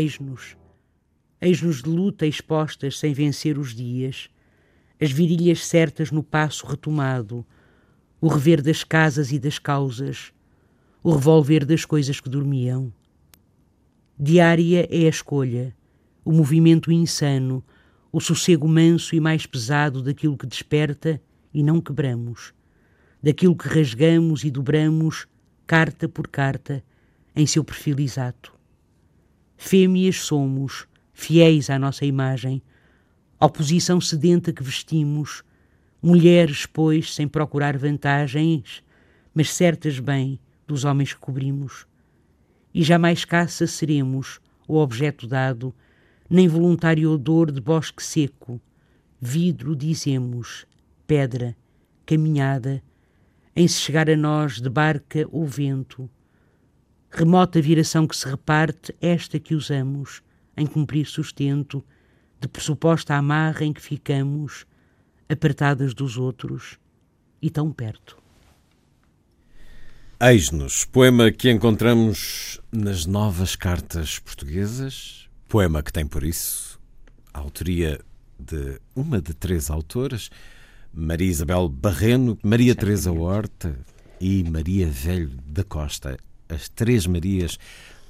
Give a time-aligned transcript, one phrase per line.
[0.00, 0.56] Eis-nos,
[1.42, 4.30] eis-nos de luta expostas sem vencer os dias,
[4.98, 7.44] as virilhas certas no passo retomado,
[8.18, 10.32] o rever das casas e das causas,
[11.02, 12.90] o revolver das coisas que dormiam.
[14.18, 15.76] Diária é a escolha,
[16.24, 17.62] o movimento insano,
[18.10, 21.20] o sossego manso e mais pesado daquilo que desperta
[21.52, 22.54] e não quebramos,
[23.22, 25.26] daquilo que rasgamos e dobramos,
[25.66, 26.82] carta por carta,
[27.36, 28.59] em seu perfil exato.
[29.62, 32.62] Fêmeas somos, fiéis à nossa imagem,
[33.38, 35.44] oposição sedenta que vestimos,
[36.02, 38.82] mulheres, pois, sem procurar vantagens,
[39.34, 41.86] mas certas bem dos homens que cobrimos.
[42.72, 45.74] E jamais caça seremos o objeto dado,
[46.28, 48.58] nem voluntário odor de bosque seco,
[49.20, 50.66] vidro, dizemos,
[51.06, 51.54] pedra,
[52.06, 52.82] caminhada,
[53.54, 56.08] em se chegar a nós de barca ou vento.
[57.10, 60.22] Remota viração que se reparte, esta que usamos,
[60.56, 61.84] em cumprir sustento,
[62.40, 64.64] de pressuposta amarra em que ficamos,
[65.28, 66.78] apertadas dos outros
[67.42, 68.16] e tão perto.
[70.20, 76.78] Eis-nos, poema que encontramos nas novas cartas portuguesas, poema que tem por isso
[77.32, 78.00] a autoria
[78.38, 80.30] de uma de três autoras,
[80.92, 83.78] Maria Isabel Barreno, Maria Teresa Horta
[84.20, 86.18] e Maria Velho da Costa,
[86.54, 87.58] as três Marias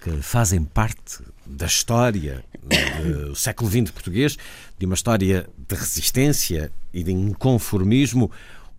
[0.00, 2.42] que fazem parte da história
[3.04, 4.36] do século XX português,
[4.78, 8.30] de uma história de resistência e de inconformismo,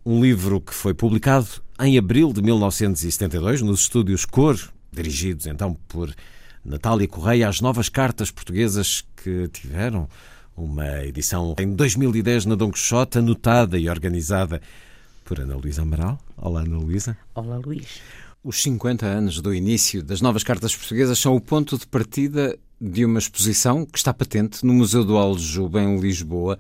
[0.06, 1.48] um livro que foi publicado
[1.80, 4.58] em abril de 1972 nos estúdios Cor,
[4.92, 6.14] dirigidos então por
[6.66, 10.08] Natália Correia, as novas cartas portuguesas que tiveram
[10.56, 14.62] uma edição em 2010 na Dom Quixote, anotada e organizada
[15.24, 16.20] por Ana Luísa Amaral.
[16.38, 17.18] Olá, Ana Luísa.
[17.34, 18.02] Olá, Luís.
[18.44, 23.06] Os 50 anos do início das novas cartas portuguesas são o ponto de partida de
[23.06, 26.58] uma exposição que está patente no Museu do Aljube, em Lisboa,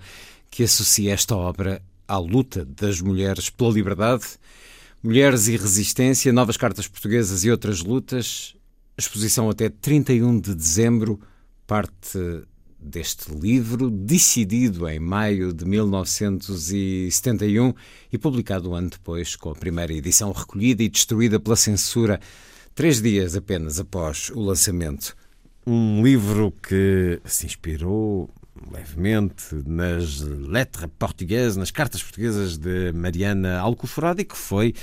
[0.51, 4.25] que associa esta obra à luta das mulheres pela liberdade,
[5.01, 8.55] mulheres e resistência, novas cartas portuguesas e outras lutas.
[8.95, 11.19] Exposição até 31 de dezembro
[11.65, 12.19] parte
[12.81, 17.73] deste livro, decidido em maio de 1971
[18.11, 22.19] e publicado um ano depois, com a primeira edição recolhida e destruída pela censura,
[22.73, 25.15] três dias apenas após o lançamento.
[25.65, 28.29] Um livro que se inspirou
[28.71, 34.73] levemente nas letras portuguesas, nas cartas portuguesas de Mariana Alcoforada e que foi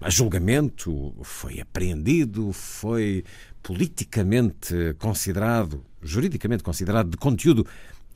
[0.00, 3.24] a julgamento, foi apreendido, foi
[3.62, 7.66] politicamente considerado, juridicamente considerado de conteúdo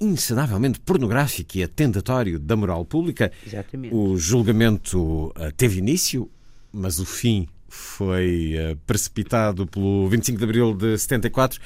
[0.01, 3.31] incedavelmente pornográfico e atentatório da moral pública.
[3.47, 3.95] Exatamente.
[3.95, 6.29] O julgamento uh, teve início,
[6.73, 11.61] mas o fim foi uh, precipitado pelo 25 de abril de 74.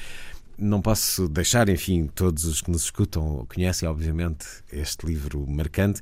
[0.57, 6.01] Não posso deixar, enfim, todos os que nos escutam conhecem, obviamente, este livro marcante,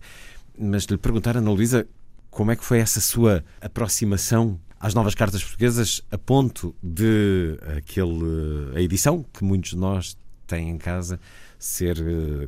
[0.58, 1.86] mas lhe perguntar, Ana Luísa,
[2.30, 8.76] como é que foi essa sua aproximação às novas cartas portuguesas a ponto de aquele,
[8.76, 10.18] a edição que muitos de nós
[10.48, 11.20] têm em casa
[11.58, 11.98] ser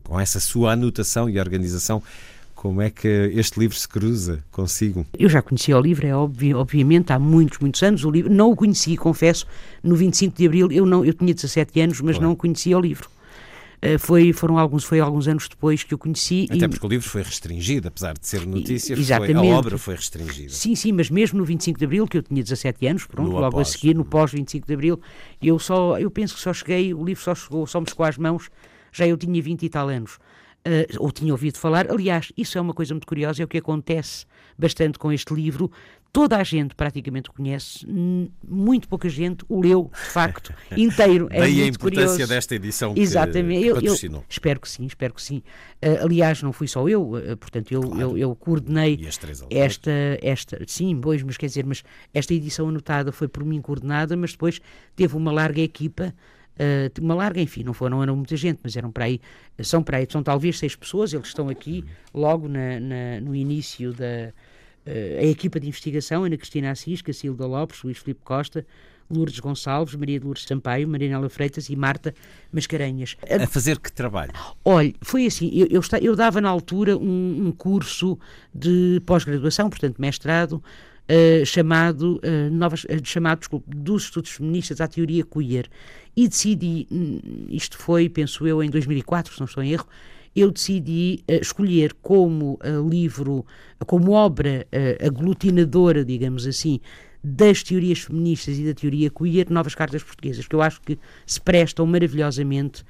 [0.03, 2.01] com essa sua anotação e organização
[2.57, 5.05] como é que este livro se cruza consigo?
[5.17, 8.03] Eu já conhecia o livro, é óbvio, obviamente, há muitos, muitos anos.
[8.03, 9.45] O livro não o conheci, confesso,
[9.83, 10.71] no 25 de abril.
[10.71, 13.09] Eu não, eu tinha 17 anos, mas não conhecia o livro.
[13.77, 16.47] Uh, foi, foram alguns, foi alguns anos depois que eu conheci.
[16.49, 16.67] Até e...
[16.67, 18.97] porque o livro foi restringido, apesar de ser notícia.
[18.97, 20.49] Foi, a obra foi restringida.
[20.49, 23.35] Sim, sim, mas mesmo no 25 de Abril, que eu tinha 17 anos, pronto, No
[23.35, 23.67] logo após.
[23.67, 24.99] a seguir, no pós-25 de Abril,
[25.39, 28.17] eu só, eu penso que só cheguei, o livro só chegou, só me chegou às
[28.17, 28.49] mãos,
[28.91, 30.17] já eu tinha 20 e tal anos.
[30.67, 31.89] Uh, ou tinha ouvido falar.
[31.89, 34.25] Aliás, isso é uma coisa muito curiosa, é o que acontece
[34.57, 35.71] bastante com este livro.
[36.11, 37.85] Toda a gente praticamente o conhece,
[38.47, 41.27] muito pouca gente o leu, de facto, inteiro.
[41.29, 42.27] É Daí a importância curioso.
[42.33, 43.61] desta edição que, Exatamente.
[43.61, 44.25] que Eu- eu, patrocinou.
[44.27, 45.43] espero que sim, espero que sim.
[45.83, 48.97] Uh, aliás, não fui só eu, uh, portanto, eu, eu, eu coordenei
[49.51, 49.91] esta,
[50.21, 51.83] esta, sim, pois, mas quer dizer, mas
[52.13, 54.59] esta edição anotada foi por mim coordenada, mas depois
[54.95, 56.15] teve uma larga equipa
[56.57, 59.21] Uh, uma larga, enfim, não foram, não eram muita gente, mas eram para aí,
[59.61, 63.93] são para aí, são talvez seis pessoas, eles estão aqui logo na, na, no início
[63.93, 64.33] da
[64.87, 68.65] uh, a equipa de investigação, Ana Cristina Assis, Cacilda Lopes, Luís Filipe Costa,
[69.09, 72.13] Lourdes Gonçalves, Maria de Lourdes Sampaio, Marinela Freitas e Marta
[72.51, 73.15] Mascarenhas.
[73.29, 74.33] A fazer que trabalho?
[74.65, 78.17] Olha, foi assim, eu, eu, eu dava na altura um, um curso
[78.53, 80.61] de pós-graduação, portanto mestrado,
[81.09, 85.69] uh, chamado, uh, novas, uh, chamado desculpe, dos estudos feministas à teoria queer
[86.15, 87.19] e decidi, hum,
[87.49, 89.87] isto foi, penso eu, em 2004, se não estou em erro,
[90.35, 93.43] eu decidi uh, escolher como uh, livro,
[93.85, 96.79] como obra uh, aglutinadora, digamos assim,
[97.23, 101.41] das teorias feministas e da teoria queer, Novas Cartas Portuguesas, que eu acho que se
[101.41, 102.85] prestam maravilhosamente,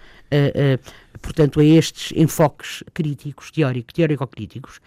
[1.21, 4.79] portanto, a estes enfoques críticos, teóricos, teórico-críticos.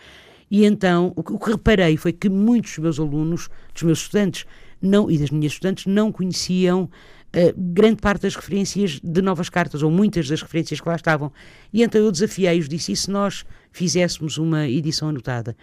[0.51, 4.01] E então, o que, o que reparei foi que muitos dos meus alunos, dos meus
[4.01, 4.47] estudantes,
[4.83, 9.83] não, e das minhas estudantes, não conheciam uh, grande parte das referências de novas cartas,
[9.83, 11.33] ou muitas das referências que lá estavam.
[11.73, 15.57] E então eu desafiei-os, disse, e se nós fizéssemos uma edição anotada?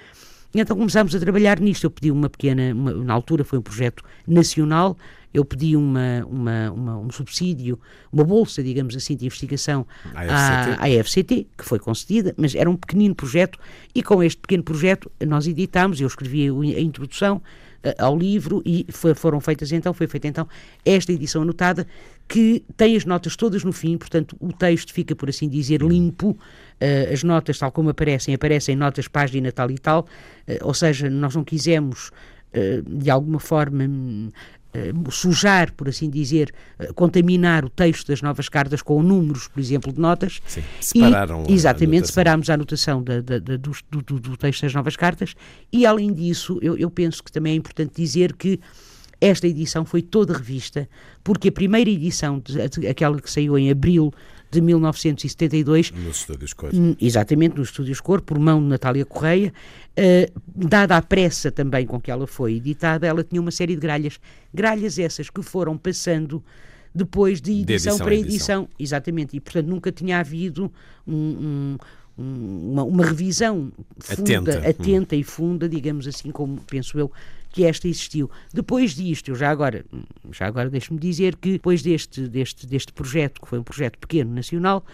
[0.54, 1.84] Então começámos a trabalhar nisto.
[1.86, 4.98] Eu pedi uma pequena, uma, na altura foi um projeto nacional,
[5.34, 7.80] eu pedi uma, uma, uma, um subsídio,
[8.12, 9.86] uma bolsa, digamos assim, de investigação
[10.16, 13.60] à, à FCT, que foi concedida, mas era um pequenino projeto,
[13.94, 17.42] e com este pequeno projeto nós editámos, eu escrevi a introdução
[17.98, 20.48] ao livro e foi, foram feitas então, foi feita então
[20.86, 21.88] esta edição anotada,
[22.28, 26.32] que tem as notas todas no fim, portanto o texto fica, por assim dizer, limpo,
[26.32, 31.10] uh, as notas tal como aparecem, aparecem notas página tal e tal, uh, ou seja,
[31.10, 32.12] nós não quisemos
[32.88, 34.32] de alguma forma eh,
[35.10, 39.92] sujar, por assim dizer, eh, contaminar o texto das novas cartas com números, por exemplo,
[39.92, 40.42] de notas.
[40.46, 44.62] Sim, separaram e, Exatamente, a separámos a anotação da, da, da, do, do, do, texto
[44.62, 45.36] das novas cartas
[45.72, 48.60] e, além disso, eu, eu penso que também é importante dizer que
[49.20, 50.88] esta edição foi toda revista,
[51.24, 52.42] porque a primeira edição,
[52.90, 54.14] aquela que saiu em abril
[54.50, 55.92] de 1972.
[55.92, 56.72] Nos Estúdios Cor.
[57.00, 59.54] Exatamente, nos Estúdios Cor, por mão de Natália Correia.
[59.98, 63.82] Uh, dada a pressa também com que ela foi editada, ela tinha uma série de
[63.82, 64.20] gralhas.
[64.54, 66.44] Gralhas essas que foram passando
[66.94, 68.30] depois de edição, de edição para edição.
[68.64, 68.70] edição.
[68.80, 70.72] Exatamente, e portanto nunca tinha havido
[71.06, 71.78] um, um,
[72.18, 75.20] uma, uma, revisão funda, atenta, atenta hum.
[75.20, 77.12] e funda, digamos assim, como penso eu
[77.52, 78.30] que esta existiu.
[78.54, 79.86] Depois disto, eu já agora,
[80.32, 84.34] já agora deixe-me dizer que depois deste, deste, deste projeto, que foi um projeto pequeno
[84.34, 84.86] nacional,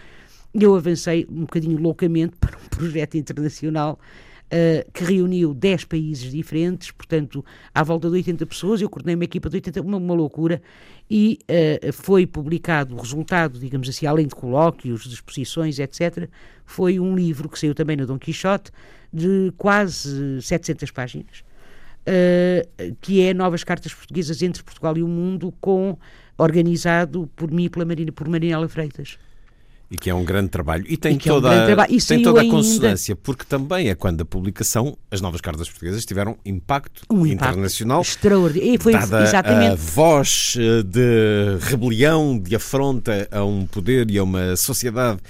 [0.54, 3.98] eu avancei um bocadinho loucamente para um projeto internacional
[4.44, 7.44] Uh, que reuniu 10 países diferentes, portanto,
[7.74, 8.80] à volta de 80 pessoas.
[8.80, 10.62] Eu coordenei uma equipa de 80, uma, uma loucura,
[11.10, 16.28] e uh, foi publicado o resultado, digamos assim, além de colóquios, de exposições, etc.,
[16.64, 18.70] foi um livro que saiu também no Dom Quixote,
[19.12, 21.44] de quase 700 páginas,
[22.06, 25.96] uh, que é Novas Cartas Portuguesas entre Portugal e o Mundo, com,
[26.36, 29.18] organizado por mim e pela Marina, por Marinela Freitas.
[29.90, 30.84] E que é um grande trabalho.
[30.88, 33.20] E tem e toda, é um e tem toda a consonância, ainda...
[33.22, 38.00] porque também é quando a publicação, as novas cartas portuguesas tiveram impacto, um impacto internacional.
[38.00, 38.74] Extraordinário.
[38.74, 39.72] E foi exatamente.
[39.72, 45.20] a voz eh, de rebelião, de afronta a um poder e a uma sociedade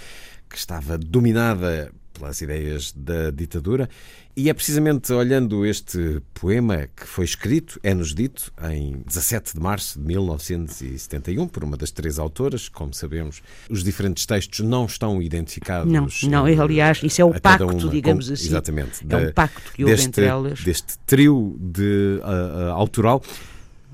[0.48, 3.88] que estava dominada pelas ideias da ditadura
[4.36, 9.96] e é precisamente olhando este poema que foi escrito, é-nos dito, em 17 de março
[9.96, 12.68] de 1971, por uma das três autoras.
[12.68, 15.92] Como sabemos, os diferentes textos não estão identificados.
[15.92, 18.48] Não, não, em, aliás, isso é o pacto, uma, digamos assim.
[18.48, 19.06] Exatamente.
[19.08, 20.60] É um pacto que houve deste, entre elas.
[20.64, 23.22] Deste trio de, uh, uh, autoral.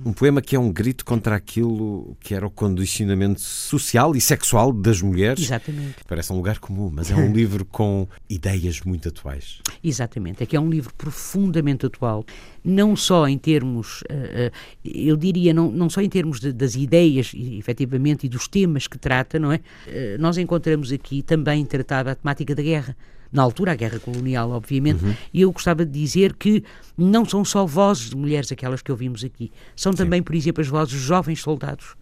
[0.05, 4.73] Um poema que é um grito contra aquilo que era o condicionamento social e sexual
[4.73, 5.43] das mulheres.
[5.43, 5.97] Exatamente.
[6.07, 9.61] Parece um lugar comum, mas é um livro com ideias muito atuais.
[9.83, 10.43] Exatamente.
[10.43, 12.25] É que é um livro profundamente atual,
[12.65, 14.53] não só em termos, uh, uh,
[14.85, 18.99] eu diria, não, não só em termos de, das ideias, efetivamente, e dos temas que
[18.99, 19.57] trata, não é?
[19.57, 22.97] Uh, nós encontramos aqui também tratada a temática da guerra
[23.33, 25.15] na altura, a guerra colonial, obviamente, uhum.
[25.33, 26.65] e eu gostava de dizer que
[26.97, 30.25] não são só vozes de mulheres aquelas que ouvimos aqui, são também, Sim.
[30.25, 31.95] por exemplo, as vozes de jovens soldados.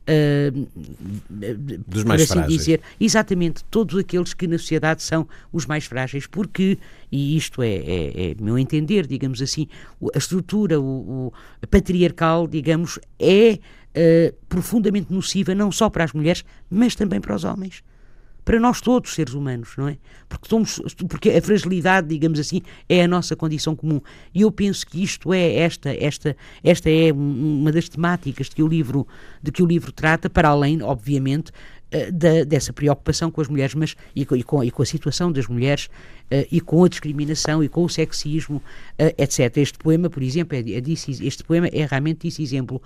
[0.00, 0.66] Uh,
[1.86, 2.58] Dos mais assim frágeis.
[2.58, 6.78] dizer, exatamente, todos aqueles que na sociedade são os mais frágeis, porque,
[7.12, 9.68] e isto é, é, é meu entender, digamos assim,
[10.14, 13.58] a estrutura o, o patriarcal, digamos, é
[13.94, 17.82] uh, profundamente nociva não só para as mulheres, mas também para os homens
[18.50, 19.96] para nós todos, seres humanos, não é?
[20.28, 24.00] Porque, somos, porque a fragilidade, digamos assim, é a nossa condição comum.
[24.34, 28.66] E eu penso que isto é, esta, esta, esta é uma das temáticas que o
[28.66, 29.06] livro,
[29.40, 31.52] de que o livro trata, para além, obviamente,
[32.12, 35.32] da, dessa preocupação com as mulheres mas, e, com, e, com, e com a situação
[35.32, 35.86] das mulheres
[36.30, 39.56] uh, e com a discriminação e com o sexismo, uh, etc.
[39.56, 42.80] Este poema, por exemplo, é, é disse, este poema é realmente esse exemplo.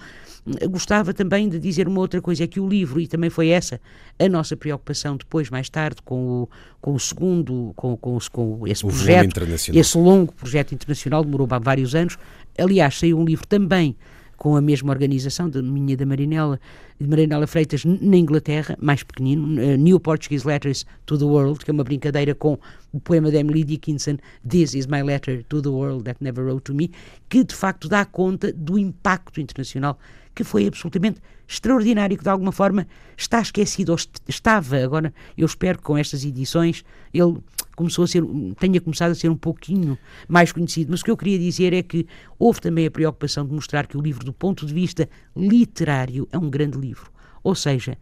[0.71, 3.81] Gostava também de dizer uma outra coisa, é que o livro, e também foi essa
[4.19, 6.49] a nossa preocupação depois, mais tarde, com o,
[6.81, 9.41] com o segundo, com, com, com esse o projeto,
[9.73, 12.17] esse longo projeto internacional, demorou vários anos.
[12.59, 13.97] Aliás, saiu um livro também
[14.37, 16.61] com a mesma organização de minha da Marinela,
[17.01, 21.71] de Marinela Freitas na Inglaterra, mais pequenino, uh, New Portuguese Letters to the World, que
[21.71, 22.59] é uma brincadeira com
[22.93, 24.17] o poema de Emily Dickinson,
[24.49, 26.91] This is my letter to the world that never wrote to me,
[27.29, 29.99] que de facto dá conta do impacto internacional
[30.35, 32.87] que foi absolutamente extraordinário, que de alguma forma
[33.17, 33.99] está esquecido, ou
[34.29, 37.39] estava, agora eu espero que com estas edições ele
[37.77, 38.25] começou a ser,
[38.59, 39.99] tenha começado a ser um pouquinho
[40.29, 40.91] mais conhecido.
[40.91, 42.07] Mas o que eu queria dizer é que
[42.39, 46.39] houve também a preocupação de mostrar que o livro, do ponto de vista literário, é
[46.39, 47.14] um grande livro.
[47.45, 47.99] Ou seja,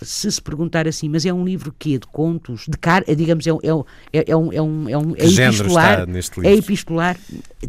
[0.00, 3.50] se se perguntar assim, mas é um livro que de contos, de car digamos, é,
[3.50, 6.06] é, é, é um, é um, é um é epistolar,
[6.44, 7.18] é epistolar,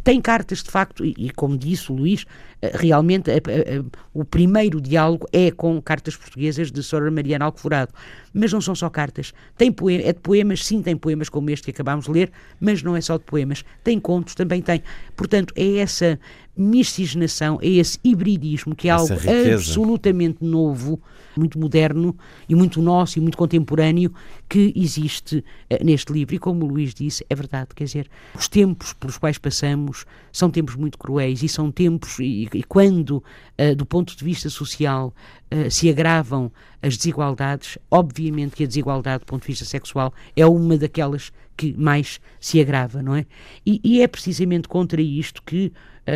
[0.04, 2.26] tem cartas de facto, e, e como disse o Luís,
[2.62, 7.12] eh, realmente a, a, a, o primeiro diálogo é com cartas portuguesas de Sra.
[7.12, 7.92] Mariana Alcoforado.
[8.34, 9.34] Mas não são só cartas.
[9.58, 12.84] Tem poema, é de poemas, sim, tem poemas como este que acabámos de ler, mas
[12.84, 13.64] não é só de poemas.
[13.84, 14.84] Tem contos, também tem.
[15.16, 16.20] Portanto, é essa
[16.58, 19.56] miscigenação, é esse hibridismo que é essa algo riqueza.
[19.56, 21.02] absolutamente novo,
[21.40, 22.16] muito moderno
[22.48, 24.14] e muito nosso e muito contemporâneo
[24.50, 26.36] que existe uh, neste livro.
[26.36, 30.50] E como o Luís disse, é verdade, quer dizer, os tempos pelos quais passamos são
[30.50, 33.24] tempos muito cruéis e são tempos, e, e quando,
[33.60, 35.14] uh, do ponto de vista social,
[35.54, 36.52] uh, se agravam
[36.82, 41.74] as desigualdades, obviamente que a desigualdade do ponto de vista sexual é uma daquelas que
[41.78, 43.26] mais se agrava, não é?
[43.66, 45.72] E, e é precisamente contra isto que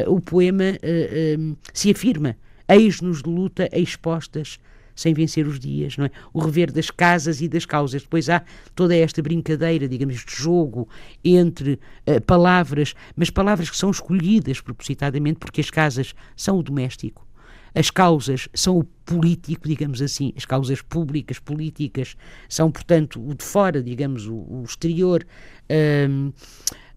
[0.06, 0.78] uh, o poema
[1.74, 2.36] se afirma.
[2.68, 4.60] Eis-nos de luta expostas
[5.00, 6.12] sem vencer os dias, não é?
[6.34, 8.02] O rever das casas e das causas.
[8.02, 8.44] Depois há
[8.76, 10.90] toda esta brincadeira, digamos, este jogo
[11.24, 17.26] entre uh, palavras, mas palavras que são escolhidas propositadamente porque as casas são o doméstico.
[17.74, 22.18] As causas são o político, digamos assim, as causas públicas, políticas,
[22.50, 25.26] são, portanto, o de fora, digamos, o, o exterior.
[25.70, 26.34] Uh,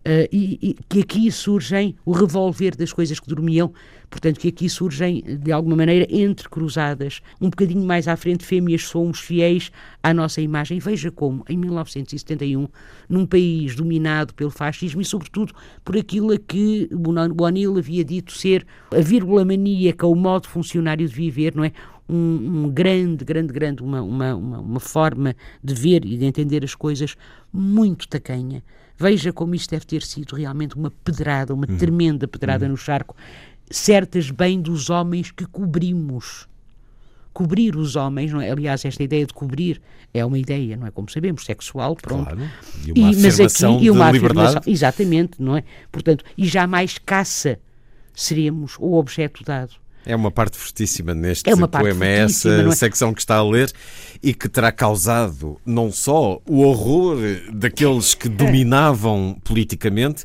[0.05, 3.73] Uh, e, e, que aqui surgem o revolver das coisas que dormiam,
[4.11, 7.21] portanto, que aqui surgem de alguma maneira entrecruzadas.
[7.41, 9.71] Um bocadinho mais à frente, fêmeas somos fiéis
[10.03, 10.81] à nossa imagem.
[10.81, 12.67] Veja como, em 1971,
[13.09, 15.55] num país dominado pelo fascismo e, sobretudo,
[15.85, 16.91] por aquilo a que
[17.41, 21.71] O'Neill havia dito ser a vírgula maníaca, o modo funcionário de viver, não é?
[22.09, 26.65] Um, um, grande, grande, grande, uma, uma, uma, uma, forma de ver e de entender
[26.65, 27.17] as coisas
[27.53, 28.63] muito tacanha.
[28.99, 31.77] Veja como isto deve ter sido realmente uma pedrada, uma uhum.
[31.77, 32.73] tremenda pedrada uhum.
[32.73, 33.17] no charco,
[33.71, 36.49] certas bem dos homens que cobrimos.
[37.33, 38.51] Cobrir os homens, não é?
[38.51, 39.81] aliás, esta ideia de cobrir
[40.13, 40.91] é uma ideia, não é?
[40.91, 42.25] Como sabemos, sexual, pronto.
[42.25, 42.51] Claro.
[42.85, 45.65] E uma e, afirmação aqui, e uma afirmação, exatamente, não é?
[45.91, 47.59] Portanto, e jamais caça
[48.15, 49.82] seremos o objeto dado.
[50.05, 52.71] É uma parte fortíssima neste é poema, é essa é?
[52.73, 53.73] secção que está a ler
[54.23, 57.19] e que terá causado não só o horror
[57.53, 60.25] daqueles que dominavam politicamente,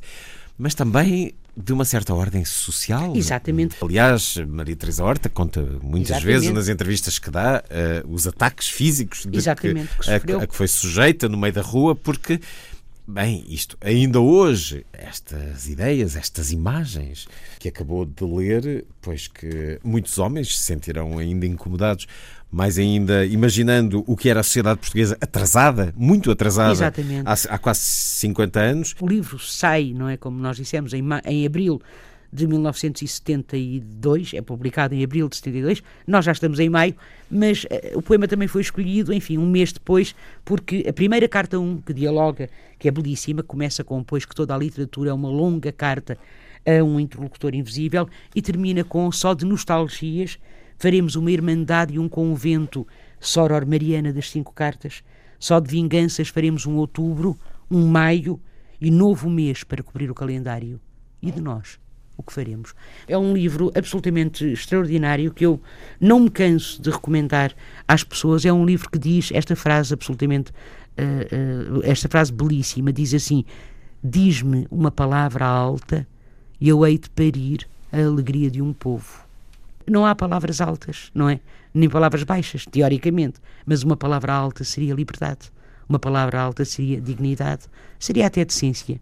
[0.57, 3.15] mas também de uma certa ordem social.
[3.15, 3.75] Exatamente.
[3.81, 6.25] Aliás, Maria Teresa Horta conta muitas Exatamente.
[6.25, 10.47] vezes nas entrevistas que dá uh, os ataques físicos de Exatamente, que, que a, a,
[10.47, 12.39] que foi sujeita no meio da rua porque
[13.09, 17.25] Bem, isto, ainda hoje, estas ideias, estas imagens
[17.57, 22.05] que acabou de ler, pois que muitos homens se sentirão ainda incomodados,
[22.51, 26.93] mais ainda imaginando o que era a sociedade portuguesa atrasada, muito atrasada.
[27.25, 28.95] Há, há quase 50 anos.
[28.99, 31.81] O livro sai, não é como nós dissemos, em, em abril
[32.37, 36.95] de 1972, é publicado em abril de 72, nós já estamos em maio,
[37.29, 40.15] mas uh, o poema também foi escolhido, enfim, um mês depois,
[40.45, 44.53] porque a primeira carta 1, que dialoga, que é belíssima, começa com, pois, que toda
[44.53, 46.17] a literatura é uma longa carta
[46.65, 50.37] a um interlocutor invisível e termina com, só de nostalgias,
[50.77, 52.85] faremos uma irmandade e um convento,
[53.19, 55.03] soror mariana das cinco cartas,
[55.39, 57.35] só de vinganças faremos um outubro,
[57.69, 58.39] um maio
[58.79, 60.79] e novo mês para cobrir o calendário.
[61.19, 61.79] E de nós?
[62.17, 62.73] O que faremos.
[63.07, 65.61] É um livro absolutamente extraordinário que eu
[66.01, 67.53] não me canso de recomendar
[67.87, 68.43] às pessoas.
[68.45, 73.45] É um livro que diz esta frase absolutamente, uh, uh, esta frase belíssima, diz assim,
[74.03, 76.07] diz-me uma palavra alta
[76.59, 79.25] e eu hei de parir a alegria de um povo.
[79.85, 81.39] Não há palavras altas, não é?
[81.73, 85.51] Nem palavras baixas, teoricamente, mas uma palavra alta seria liberdade.
[85.87, 88.99] Uma palavra alta seria dignidade, seria até decência.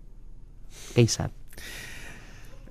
[0.93, 1.33] Quem sabe?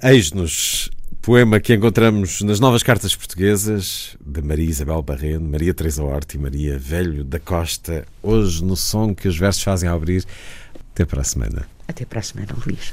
[0.03, 0.91] Eis-nos
[1.25, 6.39] Poema que encontramos nas novas cartas portuguesas de Maria Isabel Barreno, Maria Teresa Horta e
[6.39, 10.23] Maria Velho da Costa, hoje no som que os versos fazem ao abrir.
[10.93, 11.67] Até para a semana.
[11.89, 12.93] Até para a semana, Luís.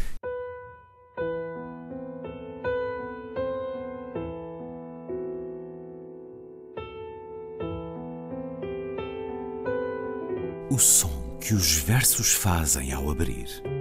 [10.69, 13.80] O som que os versos fazem ao abrir.